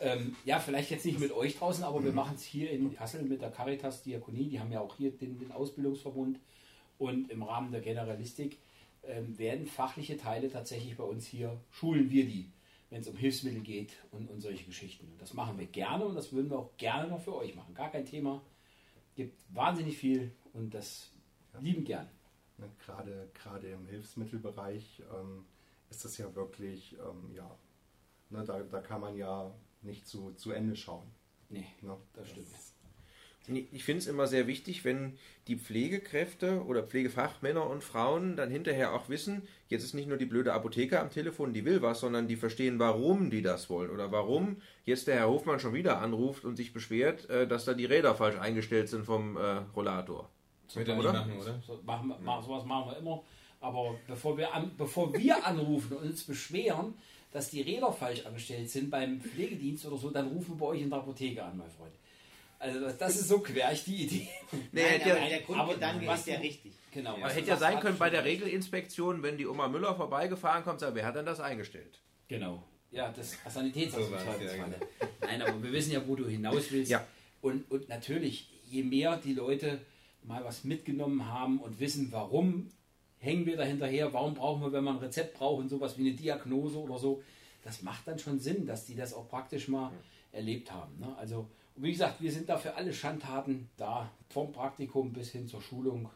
[0.00, 3.22] Ähm, ja, vielleicht jetzt nicht mit euch draußen, aber wir machen es hier in Kassel
[3.22, 4.48] mit der Caritas Diakonie.
[4.48, 6.40] Die haben ja auch hier den, den Ausbildungsverbund.
[6.98, 8.58] Und im Rahmen der Generalistik
[9.04, 12.50] ähm, werden fachliche Teile tatsächlich bei uns hier, schulen wir die,
[12.90, 15.08] wenn es um Hilfsmittel geht und, und solche Geschichten.
[15.10, 17.74] Und das machen wir gerne und das würden wir auch gerne noch für euch machen.
[17.74, 18.42] Gar kein Thema.
[19.14, 21.10] Gibt wahnsinnig viel und das
[21.60, 22.08] lieben gern.
[22.58, 25.44] Ne, Gerade, gerade im Hilfsmittelbereich ähm,
[25.90, 27.50] ist das ja wirklich, ähm, ja,
[28.30, 31.06] ne, da, da kann man ja nicht zu, zu Ende schauen.
[31.48, 31.96] Nee, Ne?
[32.14, 32.48] das stimmt.
[33.48, 38.94] Ich finde es immer sehr wichtig, wenn die Pflegekräfte oder Pflegefachmänner und Frauen dann hinterher
[38.94, 42.28] auch wissen, jetzt ist nicht nur die blöde Apotheker am Telefon, die will was, sondern
[42.28, 46.44] die verstehen, warum die das wollen oder warum jetzt der Herr Hofmann schon wieder anruft
[46.44, 49.40] und sich beschwert, äh, dass da die Räder falsch eingestellt sind vom äh,
[49.74, 50.30] Rollator.
[50.74, 51.12] Wird er nicht Oder?
[51.12, 51.62] machen, oder?
[51.66, 53.22] So, machen, machen, sowas machen wir immer.
[53.60, 56.94] Aber bevor wir, an, bevor wir anrufen und uns beschweren,
[57.32, 60.82] dass die Räder falsch angestellt sind beim Pflegedienst oder so, dann rufen wir bei euch
[60.82, 61.92] in der Apotheke an, mein Freund.
[62.62, 64.28] Also das, ist so querch, die Idee.
[64.70, 66.72] Nee, Nein, aber ja, der Grundgedanke was ist ja richtig.
[66.92, 67.14] Genau.
[67.14, 68.24] aber was hätte ja sein können bei der.
[68.24, 71.98] Regelinspektion, wenn die Oma Müller vorbeigefahren kommt, sagt, wer hat denn das eingestellt?
[72.28, 72.62] Genau.
[72.92, 74.04] Ja, das Sanitätsamt.
[74.04, 74.76] So ja, genau.
[75.22, 76.92] Nein, aber wir wissen ja, wo du hinaus willst.
[76.92, 77.04] Ja.
[77.40, 79.80] Und, und natürlich, je mehr die Leute
[80.22, 82.70] mal was mitgenommen haben und wissen, warum
[83.18, 86.16] hängen wir da hinterher, warum brauchen wir, wenn wir ein Rezept brauchen, sowas wie eine
[86.16, 87.24] Diagnose oder so,
[87.64, 89.90] das macht dann schon Sinn, dass die das auch praktisch mal
[90.30, 91.00] erlebt haben.
[91.00, 91.12] Ne?
[91.18, 95.46] Also, und wie gesagt, wir sind da für alle Schandtaten da, vom Praktikum bis hin
[95.48, 96.10] zur Schulung,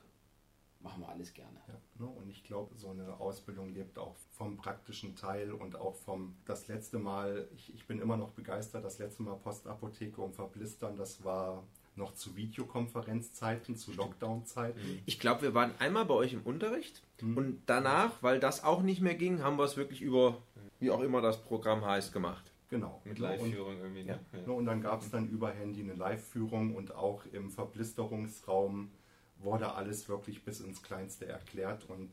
[0.81, 1.59] machen wir alles gerne.
[1.69, 2.07] Ja, ne?
[2.11, 6.69] Und ich glaube, so eine Ausbildung lebt auch vom praktischen Teil und auch vom, das
[6.69, 11.25] letzte Mal, ich, ich bin immer noch begeistert, das letzte Mal Postapotheke um Verblistern, das
[11.25, 11.64] war
[11.97, 15.03] noch zu Videokonferenzzeiten, zu Lockdown-Zeiten.
[15.07, 17.37] Ich glaube, wir waren einmal bei euch im Unterricht Mhm.
[17.38, 20.37] und danach, weil das auch nicht mehr ging, haben wir es wirklich über,
[20.81, 22.53] wie auch immer das Programm heißt, gemacht.
[22.68, 23.00] Genau.
[23.05, 23.18] Mit?
[23.18, 24.05] Und- Live-Führung irgendwie.
[24.05, 24.20] Ne?
[24.33, 28.90] Ne, Und dann gab es dann über Handy eine Live-Führung und auch im Verblisterungsraum
[29.38, 32.11] wurde alles wirklich bis ins Kleinste erklärt und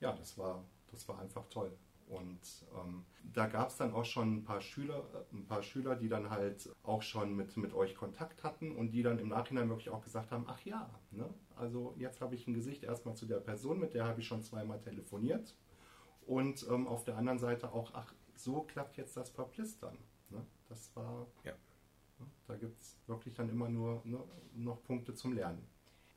[0.00, 1.72] ja, das war, das war einfach toll.
[2.08, 2.40] Und
[2.74, 6.08] ähm, da gab es dann auch schon ein paar Schüler, äh, ein paar Schüler, die
[6.08, 9.90] dann halt auch schon mit, mit euch Kontakt hatten und die dann im Nachhinein wirklich
[9.90, 11.28] auch gesagt haben, ach ja, ne?
[11.56, 14.42] also jetzt habe ich ein Gesicht erstmal zu der Person, mit der habe ich schon
[14.42, 15.54] zweimal telefoniert.
[16.26, 19.96] Und ähm, auf der anderen Seite auch, ach, so klappt jetzt das Verblistern.
[20.30, 20.44] Ne?
[20.68, 21.52] Das war, Ja.
[22.18, 22.26] Ne?
[22.46, 24.18] Da gibt es wirklich dann immer nur ne,
[24.54, 25.62] noch Punkte zum Lernen.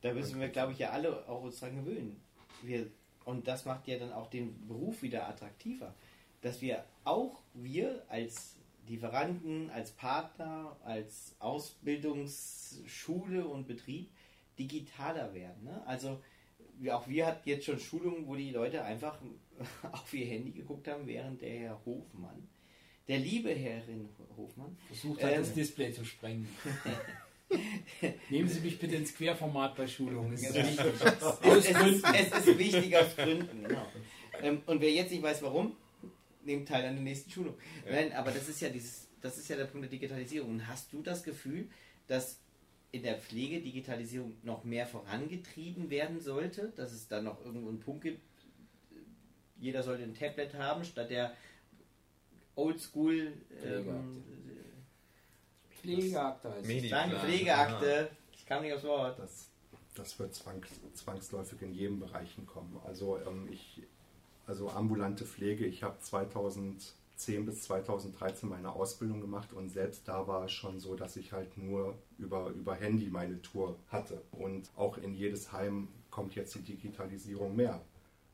[0.01, 2.19] Da müssen wir, glaube ich, ja alle auch uns dran gewöhnen.
[2.63, 2.87] Wir,
[3.25, 5.93] und das macht ja dann auch den Beruf wieder attraktiver.
[6.41, 8.55] Dass wir auch wir als
[8.87, 11.35] Lieferanten, als Partner, als
[12.31, 14.09] Ausbildungsschule und Betrieb
[14.57, 15.63] digitaler werden.
[15.63, 15.81] Ne?
[15.85, 16.19] Also
[16.79, 19.19] wir- auch wir hatten jetzt schon Schulungen, wo die Leute einfach
[19.91, 22.47] auf ihr Handy geguckt haben, während der Herr Hofmann,
[23.07, 25.39] der liebe Herrin Hofmann, Versucht hat, Ähm.
[25.39, 26.47] das Display zu sprengen.
[28.29, 30.37] Nehmen Sie mich bitte ins Querformat bei Schulungen.
[30.37, 30.53] Ja.
[30.55, 30.85] wichtig.
[31.43, 33.63] es, es, es ist wichtig aus Gründen.
[33.67, 33.85] Genau.
[34.41, 35.75] Ähm, und wer jetzt nicht weiß, warum,
[36.43, 37.55] nehmt teil an der nächsten Schulung.
[37.89, 40.49] Nein, aber das ist ja dieses, das ist ja der Punkt der Digitalisierung.
[40.49, 41.69] Und hast du das Gefühl,
[42.07, 42.39] dass
[42.91, 47.79] in der Pflege Digitalisierung noch mehr vorangetrieben werden sollte, dass es da noch irgendwo einen
[47.79, 48.21] Punkt gibt,
[49.61, 51.33] jeder sollte ein Tablet haben, statt der
[52.55, 53.31] Oldschool
[53.63, 54.23] ähm,
[55.79, 56.91] Pflegeakte heißt.
[56.91, 58.09] Danke, Pflegeakte.
[58.33, 59.19] Ich kam nicht aufs Wort.
[59.19, 59.49] Das,
[59.95, 62.79] das wird zwangs, zwangsläufig in jedem Bereichen kommen.
[62.85, 63.83] Also ähm, ich,
[64.47, 70.45] also ambulante Pflege, ich habe 2010 bis 2013 meine Ausbildung gemacht und selbst da war
[70.45, 74.21] es schon so, dass ich halt nur über, über Handy meine Tour hatte.
[74.31, 77.79] Und auch in jedes Heim kommt jetzt die Digitalisierung mehr.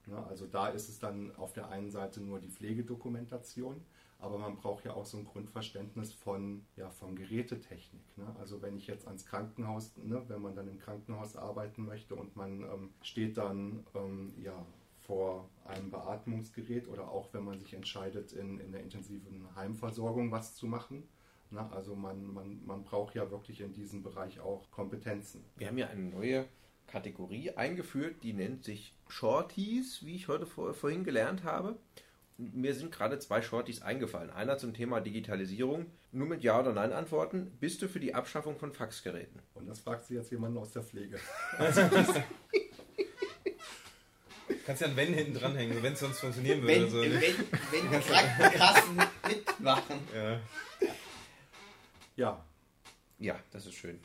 [0.08, 0.26] Ne?
[0.28, 3.82] Also da ist es dann auf der einen Seite nur die Pflegedokumentation,
[4.20, 8.17] aber man braucht ja auch so ein Grundverständnis von, ja, von Gerätetechnik.
[8.17, 8.26] Ne?
[8.39, 12.36] Also wenn ich jetzt ans Krankenhaus, ne, wenn man dann im Krankenhaus arbeiten möchte und
[12.36, 14.65] man ähm, steht dann ähm, ja,
[15.02, 20.56] vor einem Beatmungsgerät oder auch wenn man sich entscheidet, in, in der intensiven Heimversorgung was
[20.56, 21.08] zu machen.
[21.52, 21.70] Ne?
[21.72, 25.46] Also man, man, man braucht ja wirklich in diesem Bereich auch Kompetenzen.
[25.58, 26.48] Wir haben ja eine neue
[26.88, 31.78] Kategorie eingeführt, die nennt sich Shorties, wie ich heute vor, vorhin gelernt habe.
[32.38, 34.30] Mir sind gerade zwei Shorties eingefallen.
[34.30, 35.88] Einer zum Thema Digitalisierung.
[36.12, 37.52] Nur mit Ja oder Nein antworten.
[37.60, 39.41] Bist du für die Abschaffung von Faxgeräten?
[39.56, 41.19] Und das fragt sich jetzt jemand aus der Pflege.
[44.65, 46.73] Kannst ja ein Wenn hinten dranhängen, wenn es sonst funktionieren würde.
[46.73, 47.21] Wenn, so, wenn, ne?
[47.71, 48.97] wenn die Krankenkassen
[49.28, 50.00] mitmachen.
[50.13, 50.39] ja.
[52.17, 52.43] Ja,
[53.19, 54.00] Ja, das ist schön.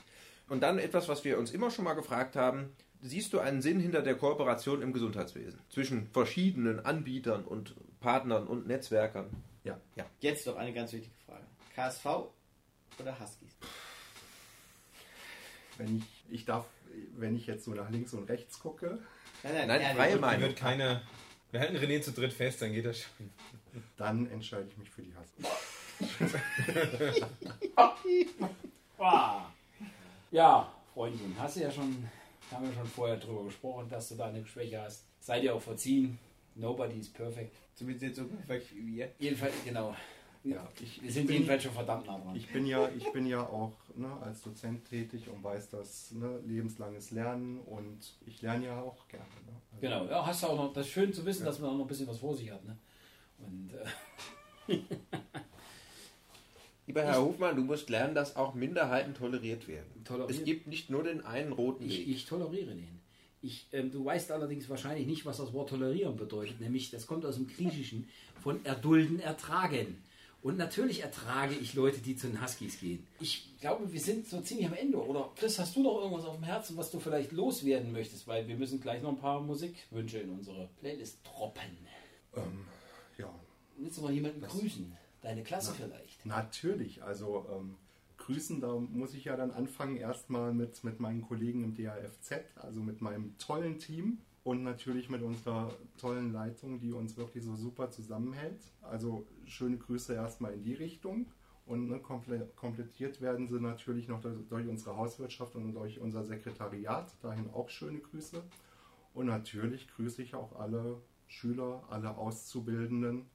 [0.53, 2.77] Und dann etwas, was wir uns immer schon mal gefragt haben.
[3.01, 8.67] Siehst du einen Sinn hinter der Kooperation im Gesundheitswesen zwischen verschiedenen Anbietern und Partnern und
[8.67, 9.31] Netzwerkern?
[9.65, 9.79] ja.
[10.21, 11.43] Jetzt noch eine ganz wichtige Frage.
[11.75, 12.05] KSV
[13.01, 13.57] oder Huskies?
[15.79, 16.67] Wenn ich, ich darf,
[17.17, 18.99] wenn ich jetzt so nach links und rechts gucke,
[19.43, 19.97] Nein, Nein, ehrlich.
[19.97, 20.43] freie Dann Meinung.
[20.49, 21.01] wird keine.
[21.51, 23.31] Wir halten René zu dritt fest, dann geht das schon.
[23.97, 25.49] dann entscheide ich mich für die Huskies.
[28.99, 29.47] Ah.
[30.33, 32.09] Ja, Freundin, hast du ja schon,
[32.51, 35.05] haben wir schon vorher drüber gesprochen, dass du da eine Schwäche hast.
[35.21, 36.19] Sei dir auch verziehen.
[36.55, 37.55] Nobody is perfect.
[37.75, 39.11] Zumindest nicht so perfekt wie wir.
[39.19, 39.95] Jedenfalls, genau.
[40.45, 42.35] Ja, ich, Wir sind bin- jedenfalls schon verdammt nah dran.
[42.35, 46.41] Ich bin ja, ich bin ja auch ne, als Dozent tätig und weiß das ne,
[46.45, 49.25] lebenslanges Lernen und ich lerne ja auch gerne.
[49.47, 49.53] Ne?
[49.71, 51.75] Also, Genau, ja, hast du auch noch, das ist schön zu wissen, dass man auch
[51.75, 52.65] noch ein bisschen was vor sich hat.
[52.65, 52.77] Ne?
[53.39, 53.71] Und
[54.69, 54.79] äh,
[56.93, 60.05] Lieber Herr Hofmann, du musst lernen, dass auch Minderheiten toleriert werden.
[60.05, 62.09] Toleriert- Es gibt nicht nur den einen roten ich, Weg.
[62.09, 63.01] ich toleriere den.
[63.41, 66.61] Ich, ähm, du weißt allerdings wahrscheinlich nicht, was das Wort tolerieren bedeutet.
[66.61, 68.09] Nämlich, das kommt aus dem Griechischen
[68.43, 70.03] von erdulden, ertragen.
[70.43, 73.07] Und natürlich ertrage ich Leute, die zu den Huskies gehen.
[73.21, 74.99] Ich glaube, wir sind so ziemlich am Ende.
[75.03, 78.27] Oder Chris, hast du noch irgendwas auf dem Herzen, was du vielleicht loswerden möchtest?
[78.29, 81.63] Weil wir müssen gleich noch ein paar Musikwünsche in unsere Playlist droppen.
[82.37, 82.67] ähm,
[83.17, 83.33] ja,
[83.79, 84.95] Willst du mal jemanden grüßen?
[85.23, 86.27] Deine Klasse vielleicht?
[86.27, 87.03] natürlich.
[87.03, 87.77] Also ähm,
[88.19, 92.81] grüßen, da muss ich ja dann anfangen erstmal mit, mit meinen Kollegen im DAFZ, also
[92.81, 97.91] mit meinem tollen Team und natürlich mit unserer tollen Leitung, die uns wirklich so super
[97.91, 98.61] zusammenhält.
[98.81, 101.27] Also schöne Grüße erstmal in die Richtung.
[101.65, 107.15] Und ne, komple komplettiert werden sie natürlich noch durch unsere Hauswirtschaft und durch unser Sekretariat.
[107.23, 108.43] Dahin auch schöne Grüße.
[109.15, 113.27] Und natürlich grüße ich auch alle Schüler, alle Auszubildenden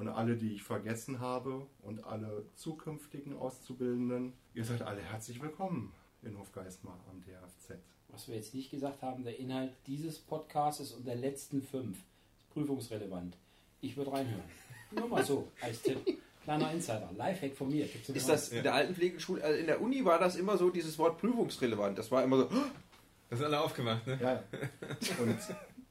[0.00, 4.32] und alle, die ich vergessen habe und alle zukünftigen Auszubildenden.
[4.54, 7.78] Ihr seid alle herzlich willkommen in Hofgeismar am DFZ.
[8.08, 11.98] Was wir jetzt nicht gesagt haben, der Inhalt dieses Podcasts und der letzten fünf
[12.38, 13.36] ist prüfungsrelevant.
[13.82, 14.42] Ich würde reinhören.
[14.90, 15.98] Nur mal so, als Tipp.
[16.44, 17.86] Kleiner Insider, Lifehack von mir.
[17.86, 20.70] Gibt's Ist das in der alten Pflegeschule, also in der Uni war das immer so,
[20.70, 21.98] dieses Wort prüfungsrelevant.
[21.98, 22.48] Das war immer so,
[23.28, 24.18] Da sind alle aufgemacht, ne?
[24.18, 24.42] Ja, ja.
[25.22, 25.36] Und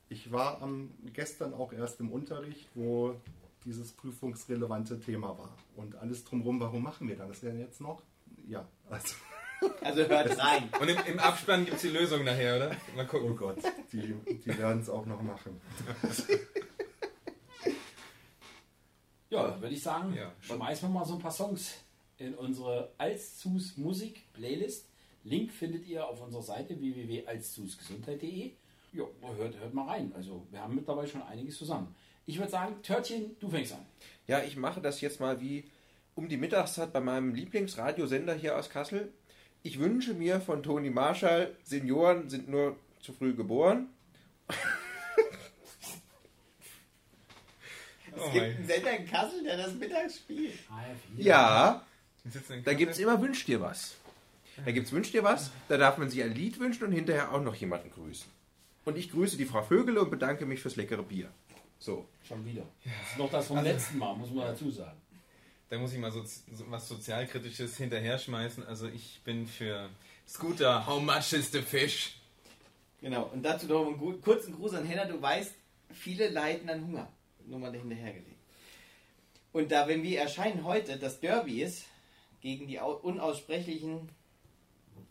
[0.09, 3.15] ich war am, gestern auch erst im Unterricht, wo
[3.65, 5.53] dieses prüfungsrelevante Thema war.
[5.75, 8.01] Und alles drumherum, warum machen wir das denn jetzt noch?
[8.47, 9.15] Ja, also,
[9.81, 10.69] Also hört rein.
[10.79, 12.69] Und im, im Abspann gibt es die Lösung nachher, oder?
[12.95, 13.35] Mal oh gucken.
[13.35, 13.57] Gott,
[13.91, 14.13] die,
[14.45, 15.59] die werden es auch noch machen.
[19.31, 20.31] Ja, würde ich sagen, Ja.
[20.41, 21.75] schmeißen wir mal so ein paar Songs
[22.17, 24.87] in unsere Alszus Musik Playlist.
[25.23, 28.53] Link findet ihr auf unserer Seite www.alszusgesundheit.de.
[28.93, 29.03] Ja,
[29.37, 30.11] hört, hört mal rein.
[30.15, 31.95] Also, wir haben mittlerweile schon einiges zusammen.
[32.29, 33.83] Ich würde sagen, Törtchen, du fängst an.
[34.27, 35.63] ja, ich mache das jetzt mal wie
[36.13, 39.11] um die Mittagszeit bei meinem Lieblingsradiosender hier aus Kassel.
[39.63, 43.87] Ich wünsche mir von Toni Marshall, Senioren sind nur zu früh geboren.
[48.11, 50.59] Es Oh gibt einen Sender in Kassel, der das mittags spielt.
[51.15, 51.85] Ja,
[52.25, 53.95] sitzen in da gibt es immer Wünsch dir was.
[54.65, 57.31] Da gibt es Wünsch dir was, da darf man sich ein Lied wünschen und hinterher
[57.31, 58.29] auch noch jemanden grüßen.
[58.83, 61.29] Und ich grüße die Frau Vögele und bedanke mich fürs leckere Bier.
[61.79, 62.07] So.
[62.27, 62.65] Schon wieder.
[62.83, 65.01] Das ist noch das vom letzten Mal, muss man dazu sagen.
[65.69, 68.65] Da muss ich mal so, so was Sozialkritisches hinterher schmeißen.
[68.65, 69.89] Also ich bin für
[70.27, 72.15] Scooter, how much is the fish?
[73.01, 75.05] Genau, und dazu noch einen kurzen Gruß an Henna.
[75.05, 75.53] Du weißt,
[75.93, 77.07] viele leiden an Hunger.
[77.45, 78.35] Nur mal hinterhergelegt.
[79.53, 81.85] Und da, wenn wir erscheinen heute, das Derby ist,
[82.41, 84.09] gegen die au- unaussprechlichen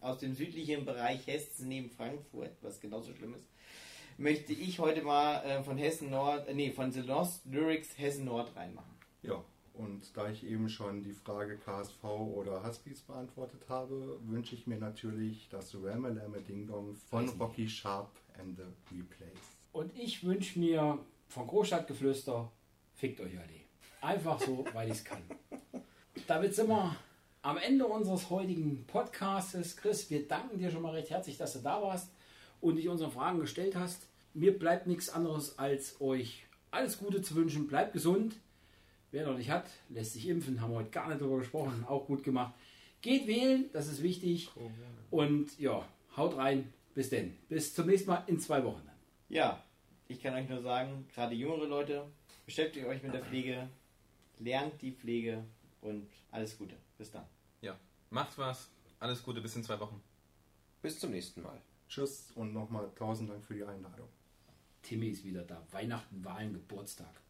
[0.01, 3.49] aus dem südlichen Bereich Hessen neben Frankfurt, was genauso schlimm ist,
[4.19, 8.27] möchte ich heute mal äh, von Hessen Nord, äh, nee, von The Lost Lyrics Hessen
[8.27, 8.91] Nord reinmachen.
[9.23, 9.43] Ja,
[9.75, 14.77] und da ich eben schon die Frage KSV oder Huskies beantwortet habe, wünsche ich mir
[14.77, 19.39] natürlich das Ramme Lamme Ding Dong von Rocky Sharp and the Replays.
[19.73, 22.51] Und ich wünsche mir von Großstadtgeflüster,
[22.97, 23.61] fickt euch alle.
[24.01, 25.23] Einfach so, weil ich es kann.
[26.27, 26.97] Damit sind wir
[27.43, 29.77] am Ende unseres heutigen Podcasts.
[29.77, 32.11] Chris, wir danken dir schon mal recht herzlich, dass du da warst
[32.61, 34.09] und dich unsere Fragen gestellt hast.
[34.35, 37.67] Mir bleibt nichts anderes, als euch alles Gute zu wünschen.
[37.67, 38.37] Bleibt gesund.
[39.11, 40.61] Wer noch nicht hat, lässt sich impfen.
[40.61, 41.85] Haben wir heute gar nicht darüber gesprochen.
[41.89, 42.55] Auch gut gemacht.
[43.01, 44.51] Geht wählen, das ist wichtig.
[45.11, 46.73] Und ja, haut rein.
[46.95, 47.37] Bis denn.
[47.49, 48.83] Bis zum nächsten Mal in zwei Wochen.
[49.29, 49.63] Ja,
[50.09, 52.05] ich kann euch nur sagen, gerade jüngere Leute,
[52.45, 53.69] beschäftigt euch mit der Pflege,
[54.39, 55.45] lernt die Pflege
[55.81, 56.75] und alles Gute.
[56.97, 57.25] Bis dann.
[57.61, 57.79] Ja,
[58.11, 58.69] macht was.
[58.99, 60.03] Alles Gute, bis in zwei Wochen.
[60.83, 61.61] Bis zum nächsten Mal.
[61.89, 64.09] Tschüss und nochmal tausend Dank für die Einladung.
[64.83, 65.67] Timmy ist wieder da.
[65.71, 67.21] Weihnachten, Wahlen, Geburtstag.